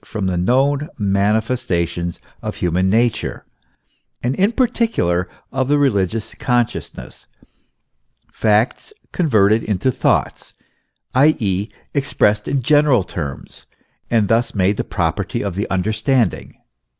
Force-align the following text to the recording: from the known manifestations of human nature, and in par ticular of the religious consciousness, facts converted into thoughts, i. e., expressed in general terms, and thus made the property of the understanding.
from 0.03 0.25
the 0.25 0.35
known 0.35 0.89
manifestations 0.97 2.17
of 2.41 2.55
human 2.55 2.89
nature, 2.89 3.45
and 4.23 4.33
in 4.33 4.51
par 4.51 4.65
ticular 4.65 5.27
of 5.51 5.67
the 5.67 5.77
religious 5.77 6.33
consciousness, 6.39 7.27
facts 8.33 8.91
converted 9.11 9.61
into 9.63 9.91
thoughts, 9.91 10.53
i. 11.13 11.35
e., 11.37 11.69
expressed 11.93 12.47
in 12.47 12.63
general 12.63 13.03
terms, 13.03 13.67
and 14.09 14.27
thus 14.27 14.55
made 14.55 14.75
the 14.77 14.83
property 14.83 15.43
of 15.43 15.53
the 15.53 15.69
understanding. 15.69 16.57